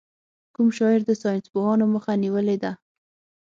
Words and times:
کوم 0.55 0.67
شاعر 0.77 1.01
د 1.05 1.11
ساینسپوهانو 1.21 1.85
مخه 1.93 2.13
نېولې 2.23 2.57
ده. 2.63 2.71